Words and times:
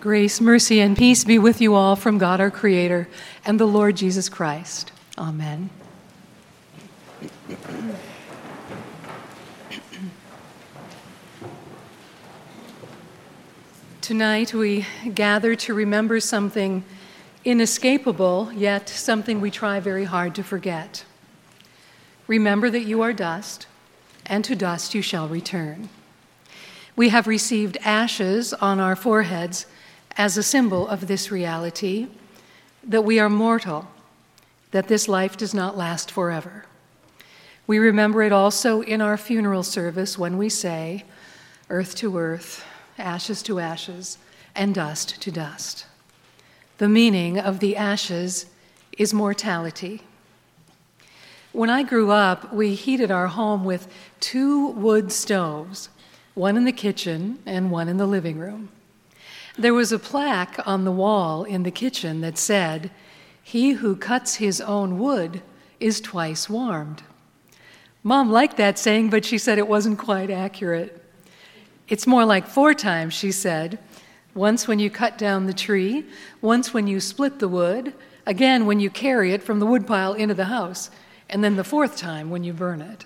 Grace, 0.00 0.40
mercy, 0.40 0.78
and 0.78 0.96
peace 0.96 1.24
be 1.24 1.40
with 1.40 1.60
you 1.60 1.74
all 1.74 1.96
from 1.96 2.18
God 2.18 2.40
our 2.40 2.52
Creator 2.52 3.08
and 3.44 3.58
the 3.58 3.66
Lord 3.66 3.96
Jesus 3.96 4.28
Christ. 4.28 4.92
Amen. 5.18 5.70
Tonight 14.00 14.54
we 14.54 14.86
gather 15.16 15.56
to 15.56 15.74
remember 15.74 16.20
something 16.20 16.84
inescapable, 17.44 18.52
yet 18.54 18.88
something 18.88 19.40
we 19.40 19.50
try 19.50 19.80
very 19.80 20.04
hard 20.04 20.32
to 20.36 20.44
forget. 20.44 21.04
Remember 22.28 22.70
that 22.70 22.84
you 22.84 23.02
are 23.02 23.12
dust, 23.12 23.66
and 24.26 24.44
to 24.44 24.54
dust 24.54 24.94
you 24.94 25.02
shall 25.02 25.26
return. 25.26 25.88
We 26.94 27.08
have 27.08 27.26
received 27.26 27.78
ashes 27.82 28.54
on 28.54 28.78
our 28.78 28.94
foreheads 28.94 29.66
as 30.18 30.36
a 30.36 30.42
symbol 30.42 30.88
of 30.88 31.06
this 31.06 31.30
reality 31.30 32.08
that 32.82 33.02
we 33.02 33.20
are 33.20 33.30
mortal, 33.30 33.88
that 34.72 34.88
this 34.88 35.06
life 35.06 35.36
does 35.36 35.54
not 35.54 35.76
last 35.76 36.10
forever. 36.10 36.66
We 37.68 37.78
remember 37.78 38.22
it 38.22 38.32
also 38.32 38.82
in 38.82 39.00
our 39.00 39.16
funeral 39.16 39.62
service 39.62 40.18
when 40.18 40.36
we 40.36 40.48
say, 40.48 41.04
Earth 41.70 41.94
to 41.96 42.18
earth, 42.18 42.64
ashes 42.98 43.42
to 43.42 43.60
ashes, 43.60 44.18
and 44.56 44.74
dust 44.74 45.20
to 45.22 45.30
dust. 45.30 45.86
The 46.78 46.88
meaning 46.88 47.38
of 47.38 47.60
the 47.60 47.76
ashes 47.76 48.46
is 48.96 49.14
mortality. 49.14 50.02
When 51.52 51.70
I 51.70 51.82
grew 51.82 52.10
up, 52.10 52.52
we 52.52 52.74
heated 52.74 53.10
our 53.10 53.28
home 53.28 53.64
with 53.64 53.86
two 54.18 54.68
wood 54.68 55.12
stoves, 55.12 55.90
one 56.34 56.56
in 56.56 56.64
the 56.64 56.72
kitchen 56.72 57.38
and 57.46 57.70
one 57.70 57.88
in 57.88 57.98
the 57.98 58.06
living 58.06 58.38
room. 58.38 58.70
There 59.58 59.74
was 59.74 59.90
a 59.90 59.98
plaque 59.98 60.60
on 60.68 60.84
the 60.84 60.92
wall 60.92 61.42
in 61.42 61.64
the 61.64 61.72
kitchen 61.72 62.20
that 62.20 62.38
said, 62.38 62.92
He 63.42 63.72
who 63.72 63.96
cuts 63.96 64.36
his 64.36 64.60
own 64.60 65.00
wood 65.00 65.42
is 65.80 66.00
twice 66.00 66.48
warmed. 66.48 67.02
Mom 68.04 68.30
liked 68.30 68.56
that 68.58 68.78
saying, 68.78 69.10
but 69.10 69.24
she 69.24 69.36
said 69.36 69.58
it 69.58 69.66
wasn't 69.66 69.98
quite 69.98 70.30
accurate. 70.30 71.02
It's 71.88 72.06
more 72.06 72.24
like 72.24 72.46
four 72.46 72.72
times, 72.72 73.14
she 73.14 73.32
said. 73.32 73.80
Once 74.32 74.68
when 74.68 74.78
you 74.78 74.90
cut 74.90 75.18
down 75.18 75.46
the 75.46 75.52
tree, 75.52 76.06
once 76.40 76.72
when 76.72 76.86
you 76.86 77.00
split 77.00 77.40
the 77.40 77.48
wood, 77.48 77.92
again 78.26 78.64
when 78.64 78.78
you 78.78 78.90
carry 78.90 79.32
it 79.32 79.42
from 79.42 79.58
the 79.58 79.66
woodpile 79.66 80.14
into 80.14 80.34
the 80.34 80.44
house, 80.44 80.88
and 81.28 81.42
then 81.42 81.56
the 81.56 81.64
fourth 81.64 81.96
time 81.96 82.30
when 82.30 82.44
you 82.44 82.52
burn 82.52 82.80
it. 82.80 83.04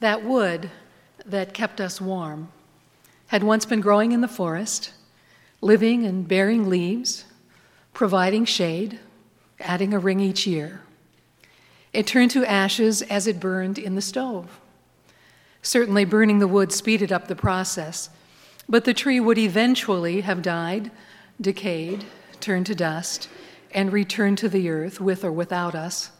That 0.00 0.22
wood 0.22 0.70
that 1.24 1.54
kept 1.54 1.80
us 1.80 1.98
warm 1.98 2.48
had 3.32 3.42
once 3.42 3.64
been 3.64 3.80
growing 3.80 4.12
in 4.12 4.20
the 4.20 4.28
forest, 4.28 4.92
living 5.62 6.04
and 6.04 6.28
bearing 6.28 6.68
leaves, 6.68 7.24
providing 7.94 8.44
shade, 8.44 9.00
adding 9.58 9.94
a 9.94 9.98
ring 9.98 10.20
each 10.20 10.46
year. 10.46 10.82
It 11.94 12.06
turned 12.06 12.30
to 12.32 12.44
ashes 12.44 13.00
as 13.00 13.26
it 13.26 13.40
burned 13.40 13.78
in 13.78 13.94
the 13.94 14.02
stove. 14.02 14.60
Certainly, 15.62 16.04
burning 16.04 16.40
the 16.40 16.46
wood 16.46 16.72
speeded 16.72 17.10
up 17.10 17.26
the 17.26 17.34
process, 17.34 18.10
but 18.68 18.84
the 18.84 18.92
tree 18.92 19.18
would 19.18 19.38
eventually 19.38 20.20
have 20.20 20.42
died, 20.42 20.90
decayed, 21.40 22.04
turned 22.38 22.66
to 22.66 22.74
dust, 22.74 23.30
and 23.70 23.94
returned 23.94 24.36
to 24.38 24.48
the 24.50 24.68
earth 24.68 25.00
with 25.00 25.24
or 25.24 25.32
without 25.32 25.74
us, 25.74 26.10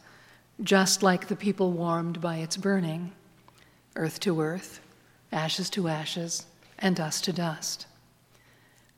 just 0.63 1.03
like 1.03 1.27
the 1.27 1.35
people 1.35 1.73
warmed 1.73 2.19
by 2.19 2.37
its 2.37 2.57
burning 2.57 3.11
earth 3.95 4.19
to 4.21 4.41
earth, 4.41 4.79
ashes 5.31 5.69
to 5.69 5.87
ashes, 5.87 6.47
and 6.83 6.97
dust 6.97 7.23
to 7.23 7.33
dust. 7.33 7.87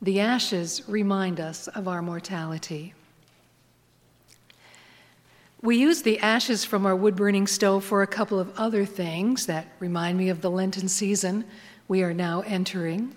The 0.02 0.20
ashes 0.20 0.82
remind 0.88 1.40
us 1.40 1.68
of 1.68 1.88
our 1.88 2.02
mortality. 2.02 2.92
We 5.62 5.76
use 5.78 6.02
the 6.02 6.18
ashes 6.18 6.64
from 6.64 6.84
our 6.84 6.96
wood 6.96 7.16
burning 7.16 7.46
stove 7.46 7.84
for 7.84 8.02
a 8.02 8.06
couple 8.06 8.38
of 8.38 8.52
other 8.58 8.84
things 8.84 9.46
that 9.46 9.68
remind 9.78 10.18
me 10.18 10.28
of 10.28 10.42
the 10.42 10.50
Lenten 10.50 10.88
season 10.88 11.44
we 11.88 12.02
are 12.02 12.12
now 12.12 12.42
entering. 12.42 13.14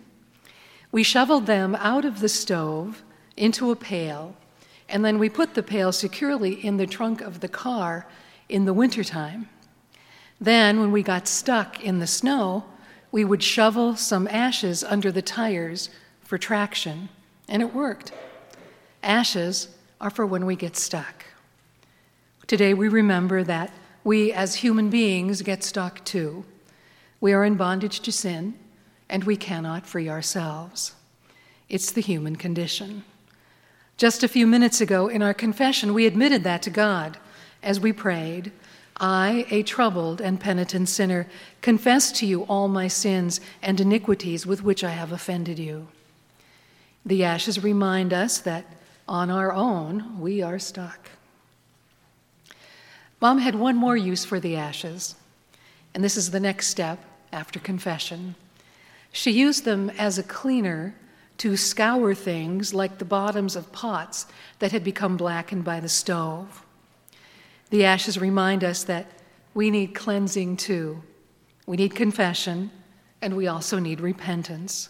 We 0.91 1.03
shoveled 1.03 1.47
them 1.47 1.75
out 1.75 2.05
of 2.05 2.19
the 2.19 2.29
stove 2.29 3.03
into 3.35 3.71
a 3.71 3.75
pail, 3.75 4.35
and 4.87 5.03
then 5.03 5.19
we 5.19 5.29
put 5.29 5.55
the 5.55 5.63
pail 5.63 5.91
securely 5.91 6.53
in 6.65 6.77
the 6.77 6.87
trunk 6.87 7.21
of 7.21 7.39
the 7.39 7.49
car 7.49 8.07
in 8.47 8.65
the 8.65 8.73
wintertime. 8.73 9.49
Then, 10.39 10.79
when 10.79 10.91
we 10.91 11.03
got 11.03 11.27
stuck 11.27 11.83
in 11.83 11.99
the 11.99 12.07
snow, 12.07 12.65
we 13.11 13.25
would 13.25 13.43
shovel 13.43 13.95
some 13.95 14.27
ashes 14.27 14.83
under 14.83 15.11
the 15.11 15.21
tires 15.21 15.89
for 16.21 16.37
traction, 16.37 17.09
and 17.47 17.61
it 17.61 17.73
worked. 17.73 18.11
Ashes 19.01 19.69
are 19.99 20.09
for 20.09 20.25
when 20.25 20.45
we 20.45 20.55
get 20.55 20.77
stuck. 20.77 21.25
Today 22.47 22.73
we 22.73 22.87
remember 22.87 23.43
that 23.43 23.71
we 24.03 24.31
as 24.31 24.55
human 24.55 24.89
beings 24.89 25.41
get 25.41 25.63
stuck 25.63 26.03
too. 26.05 26.45
We 27.21 27.33
are 27.33 27.43
in 27.43 27.55
bondage 27.55 27.99
to 28.01 28.11
sin, 28.11 28.53
and 29.09 29.23
we 29.23 29.35
cannot 29.35 29.85
free 29.85 30.09
ourselves. 30.09 30.93
It's 31.67 31.91
the 31.91 32.01
human 32.01 32.35
condition. 32.35 33.03
Just 33.97 34.23
a 34.23 34.29
few 34.29 34.47
minutes 34.47 34.79
ago 34.79 35.07
in 35.07 35.21
our 35.21 35.33
confession, 35.33 35.93
we 35.93 36.05
admitted 36.05 36.43
that 36.43 36.61
to 36.63 36.69
God 36.69 37.17
as 37.61 37.79
we 37.79 37.91
prayed 37.91 38.51
I, 38.99 39.45
a 39.49 39.63
troubled 39.63 40.19
and 40.19 40.39
penitent 40.39 40.89
sinner, 40.89 41.27
confess 41.61 42.11
to 42.13 42.25
you 42.25 42.43
all 42.43 42.67
my 42.67 42.87
sins 42.87 43.39
and 43.61 43.79
iniquities 43.79 44.45
with 44.45 44.63
which 44.63 44.83
I 44.83 44.91
have 44.91 45.11
offended 45.11 45.57
you. 45.57 45.87
The 47.05 47.23
ashes 47.23 47.63
remind 47.63 48.13
us 48.13 48.39
that 48.39 48.65
on 49.07 49.29
our 49.29 49.53
own 49.53 50.19
we 50.19 50.41
are 50.41 50.59
stuck. 50.59 51.09
Mom 53.21 53.39
had 53.39 53.55
one 53.55 53.75
more 53.75 53.97
use 53.97 54.25
for 54.25 54.39
the 54.39 54.55
ashes, 54.55 55.15
and 55.93 56.03
this 56.03 56.15
is 56.15 56.31
the 56.31 56.39
next 56.39 56.67
step 56.67 57.03
after 57.31 57.59
confession. 57.59 58.35
She 59.11 59.31
used 59.31 59.65
them 59.65 59.89
as 59.91 60.17
a 60.17 60.23
cleaner 60.23 60.95
to 61.39 61.57
scour 61.57 62.13
things 62.13 62.73
like 62.73 62.97
the 62.97 63.05
bottoms 63.05 63.55
of 63.55 63.71
pots 63.71 64.25
that 64.59 64.71
had 64.71 64.83
become 64.83 65.17
blackened 65.17 65.63
by 65.63 65.79
the 65.79 65.89
stove. 65.89 66.65
The 67.69 67.85
ashes 67.85 68.19
remind 68.19 68.63
us 68.63 68.83
that 68.85 69.07
we 69.53 69.69
need 69.69 69.93
cleansing 69.93 70.57
too. 70.57 71.03
We 71.65 71.77
need 71.77 71.95
confession, 71.95 72.71
and 73.21 73.35
we 73.35 73.47
also 73.47 73.79
need 73.79 74.01
repentance. 74.01 74.89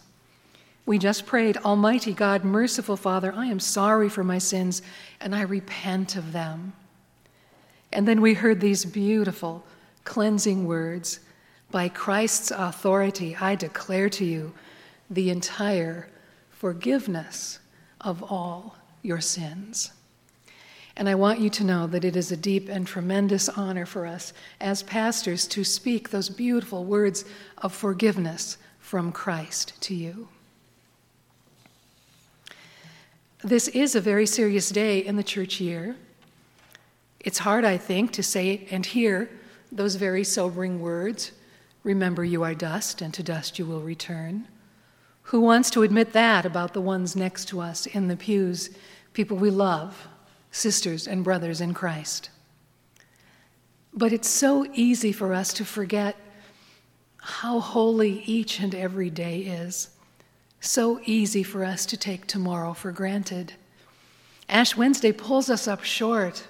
We 0.85 0.97
just 0.97 1.25
prayed, 1.25 1.57
Almighty 1.57 2.13
God, 2.13 2.43
merciful 2.43 2.97
Father, 2.97 3.33
I 3.35 3.47
am 3.47 3.59
sorry 3.59 4.09
for 4.09 4.23
my 4.23 4.37
sins, 4.37 4.81
and 5.19 5.35
I 5.35 5.41
repent 5.41 6.15
of 6.15 6.31
them. 6.31 6.73
And 7.91 8.07
then 8.07 8.21
we 8.21 8.33
heard 8.33 8.59
these 8.59 8.85
beautiful, 8.85 9.65
cleansing 10.03 10.65
words 10.65 11.19
By 11.71 11.89
Christ's 11.89 12.49
authority, 12.49 13.35
I 13.39 13.53
declare 13.55 14.09
to 14.09 14.25
you 14.25 14.53
the 15.09 15.29
entire 15.29 16.09
forgiveness 16.49 17.59
of 18.01 18.23
all 18.23 18.75
your 19.03 19.21
sins. 19.21 19.91
And 20.99 21.07
I 21.07 21.15
want 21.15 21.39
you 21.39 21.49
to 21.51 21.63
know 21.63 21.87
that 21.87 22.03
it 22.03 22.17
is 22.17 22.29
a 22.29 22.35
deep 22.35 22.67
and 22.67 22.85
tremendous 22.85 23.47
honor 23.47 23.85
for 23.85 24.05
us 24.05 24.33
as 24.59 24.83
pastors 24.83 25.47
to 25.47 25.63
speak 25.63 26.09
those 26.09 26.27
beautiful 26.27 26.83
words 26.83 27.23
of 27.59 27.73
forgiveness 27.73 28.57
from 28.79 29.13
Christ 29.13 29.81
to 29.83 29.95
you. 29.95 30.27
This 33.41 33.69
is 33.69 33.95
a 33.95 34.01
very 34.01 34.25
serious 34.25 34.71
day 34.71 34.99
in 34.99 35.15
the 35.15 35.23
church 35.23 35.61
year. 35.61 35.95
It's 37.21 37.39
hard, 37.39 37.63
I 37.63 37.77
think, 37.77 38.11
to 38.11 38.21
say 38.21 38.67
and 38.69 38.85
hear 38.85 39.29
those 39.71 39.95
very 39.95 40.25
sobering 40.25 40.81
words 40.81 41.31
Remember, 41.81 42.25
you 42.25 42.43
are 42.43 42.53
dust, 42.53 43.01
and 43.01 43.13
to 43.13 43.23
dust 43.23 43.57
you 43.57 43.65
will 43.65 43.79
return. 43.79 44.49
Who 45.23 45.39
wants 45.39 45.69
to 45.69 45.83
admit 45.83 46.11
that 46.11 46.45
about 46.45 46.73
the 46.73 46.81
ones 46.81 47.15
next 47.15 47.45
to 47.47 47.61
us 47.61 47.85
in 47.85 48.09
the 48.09 48.17
pews, 48.17 48.69
people 49.13 49.37
we 49.37 49.49
love, 49.49 50.09
sisters 50.51 51.07
and 51.07 51.23
brothers 51.23 51.61
in 51.61 51.73
Christ. 51.73 52.29
But 53.93 54.13
it's 54.13 54.29
so 54.29 54.65
easy 54.73 55.11
for 55.11 55.33
us 55.33 55.53
to 55.53 55.65
forget 55.65 56.15
how 57.17 57.59
holy 57.59 58.23
each 58.25 58.59
and 58.59 58.73
every 58.73 59.09
day 59.09 59.39
is. 59.39 59.89
So 60.61 60.99
easy 61.05 61.43
for 61.43 61.63
us 61.63 61.85
to 61.87 61.97
take 61.97 62.27
tomorrow 62.27 62.73
for 62.73 62.91
granted. 62.91 63.53
Ash 64.47 64.75
Wednesday 64.75 65.11
pulls 65.11 65.49
us 65.49 65.67
up 65.67 65.83
short. 65.83 66.47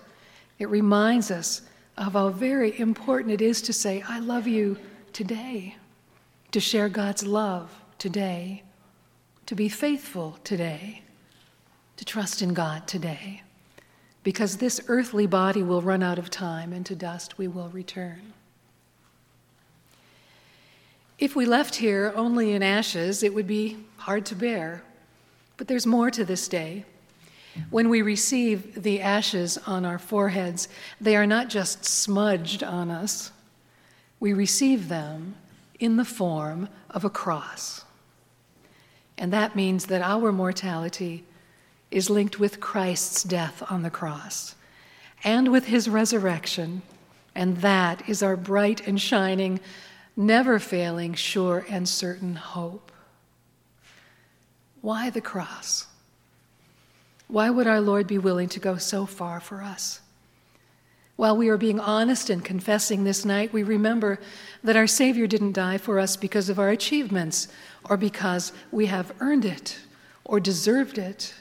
It 0.58 0.70
reminds 0.70 1.32
us 1.32 1.62
of 1.98 2.14
how 2.14 2.30
very 2.30 2.80
important 2.80 3.34
it 3.34 3.42
is 3.42 3.62
to 3.64 3.74
say, 3.74 4.04
I 4.08 4.20
love 4.20 4.48
you 4.48 4.78
today, 5.12 5.76
to 6.52 6.60
share 6.60 6.90
God's 6.90 7.26
love 7.26 7.84
today, 7.98 8.64
to 9.46 9.56
be 9.56 9.70
faithful 9.70 10.38
today, 10.44 11.02
to 11.98 12.06
trust 12.06 12.42
in 12.42 12.54
God 12.54 12.88
today 12.88 13.44
because 14.24 14.58
this 14.58 14.82
earthly 14.88 15.28
body 15.28 15.64
will 15.64 15.82
run 15.82 16.04
out 16.04 16.20
of 16.20 16.30
time 16.30 16.74
and 16.74 16.86
to 16.86 16.96
dust 16.96 17.38
we 17.38 17.48
will 17.48 17.70
return. 17.70 18.34
If 21.18 21.36
we 21.36 21.46
left 21.46 21.76
here 21.76 22.14
only 22.16 22.54
in 22.54 22.64
ashes, 22.64 23.24
it 23.24 23.34
would 23.34 23.48
be 23.48 23.78
hard 23.98 24.26
to 24.28 24.36
bear. 24.36 24.84
But 25.58 25.68
there's 25.68 25.86
more 25.86 26.10
to 26.12 26.24
this 26.24 26.48
day. 26.48 26.86
When 27.70 27.90
we 27.90 28.02
receive 28.02 28.84
the 28.84 29.02
ashes 29.02 29.58
on 29.68 29.86
our 29.86 30.00
foreheads, 30.00 30.70
they 31.02 31.16
are 31.18 31.28
not 31.28 31.50
just 31.50 31.84
smudged 31.84 32.64
on 32.64 32.90
us, 32.90 33.32
we 34.20 34.34
receive 34.34 34.88
them 34.88 35.36
in 35.80 35.98
the 35.98 36.06
form 36.06 36.70
of 36.90 37.04
a 37.04 37.10
cross. 37.10 37.84
And 39.18 39.34
that 39.34 39.56
means 39.56 39.88
that 39.88 40.02
our 40.02 40.32
mortality 40.32 41.26
is 41.92 42.10
linked 42.10 42.40
with 42.40 42.60
Christ's 42.60 43.24
death 43.24 43.64
on 43.70 43.82
the 43.82 43.90
cross 43.90 44.56
and 45.24 45.52
with 45.52 45.66
his 45.66 45.90
resurrection. 45.90 46.82
And 47.36 47.58
that 47.58 48.08
is 48.08 48.24
our 48.24 48.36
bright 48.36 48.88
and 48.88 49.00
shining, 49.00 49.60
never 50.16 50.60
failing, 50.60 51.14
sure 51.14 51.66
and 51.70 51.88
certain 51.88 52.36
hope. 52.36 52.92
Why 54.82 55.10
the 55.10 55.22
cross? 55.22 55.88
Why 57.28 57.50
would 57.50 57.68
our 57.68 57.82
Lord 57.82 58.08
be 58.08 58.18
willing 58.18 58.50
to 58.50 58.60
go 58.60 58.78
so 58.78 59.06
far 59.06 59.40
for 59.40 59.62
us? 59.62 60.02
While 61.16 61.36
we 61.36 61.50
are 61.50 61.58
being 61.58 61.82
honest 61.82 62.30
and 62.30 62.44
confessing 62.44 63.04
this 63.04 63.26
night, 63.26 63.52
we 63.52 63.62
remember 63.62 64.20
that 64.64 64.78
our 64.78 64.88
Savior 64.88 65.28
didn't 65.28 65.52
die 65.52 65.78
for 65.78 66.00
us 66.00 66.16
because 66.16 66.48
of 66.48 66.60
our 66.60 66.70
achievements 66.70 67.50
or 67.90 67.98
because 67.98 68.54
we 68.72 68.86
have 68.86 69.12
earned 69.20 69.44
it 69.44 69.80
or 70.24 70.40
deserved 70.40 70.98
it, 70.98 71.34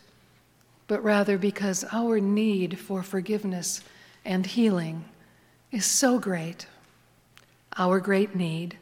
but 0.89 1.05
rather 1.05 1.39
because 1.39 1.85
our 1.93 2.19
need 2.19 2.79
for 2.79 3.03
forgiveness 3.03 3.83
and 4.25 4.45
healing 4.45 5.05
is 5.71 5.85
so 5.85 6.19
great. 6.19 6.67
Our 7.77 8.01
great 8.01 8.35
need 8.35 8.77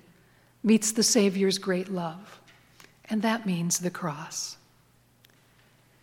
meets 0.62 0.92
the 0.92 1.02
Savior's 1.02 1.58
great 1.58 1.90
love, 1.90 2.40
and 3.10 3.22
that 3.22 3.44
means 3.44 3.78
the 3.78 3.90
cross. 3.90 4.56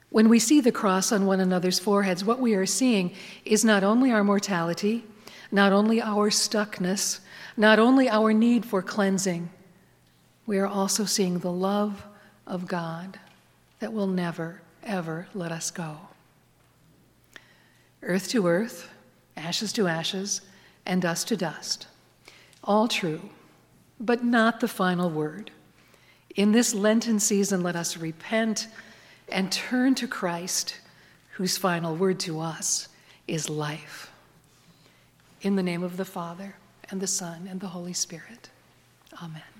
When 0.10 0.30
we 0.30 0.38
see 0.38 0.62
the 0.62 0.72
cross 0.72 1.12
on 1.12 1.26
one 1.26 1.40
another's 1.40 1.80
foreheads, 1.80 2.24
what 2.24 2.40
we 2.40 2.54
are 2.54 2.68
seeing 2.68 3.14
is 3.46 3.66
not 3.66 3.84
only 3.84 4.12
our 4.12 4.24
mortality, 4.24 5.04
not 5.52 5.74
only 5.74 6.02
our 6.02 6.30
stuckness, 6.30 7.20
not 7.58 7.80
only 7.80 8.08
our 8.08 8.32
need 8.32 8.66
for 8.66 8.82
cleansing, 8.82 9.50
we 10.46 10.60
are 10.60 10.68
also 10.68 11.06
seeing 11.06 11.40
the 11.40 11.52
love 11.52 12.06
of 12.46 12.68
God 12.68 13.20
that 13.80 13.94
will 13.94 14.08
never, 14.08 14.62
ever 14.84 15.28
let 15.34 15.52
us 15.52 15.72
go. 15.72 15.98
Earth 18.02 18.30
to 18.30 18.48
earth, 18.48 18.90
ashes 19.38 19.74
to 19.74 19.88
ashes, 19.88 20.42
and 20.86 21.02
dust 21.02 21.28
to 21.30 21.38
dust. 21.38 21.88
All 22.64 22.88
true, 22.88 23.30
but 24.00 24.24
not 24.24 24.60
the 24.60 24.68
final 24.68 25.10
word. 25.10 25.52
In 26.36 26.52
this 26.52 26.74
Lenten 26.74 27.20
season, 27.20 27.62
let 27.62 27.76
us 27.76 27.98
repent 27.98 28.68
and 29.30 29.52
turn 29.52 29.96
to 29.96 30.08
Christ, 30.08 30.80
whose 31.34 31.58
final 31.58 31.96
word 31.96 32.20
to 32.22 32.40
us 32.40 32.90
is 33.28 33.50
life. 33.50 34.12
In 35.42 35.56
the 35.56 35.64
name 35.64 35.84
of 35.84 35.98
the 35.98 36.06
Father, 36.06 36.56
and 36.90 37.02
the 37.02 37.08
Son, 37.08 37.48
and 37.50 37.60
the 37.60 37.68
Holy 37.68 37.94
Spirit. 37.94 38.50
Amen. 39.22 39.53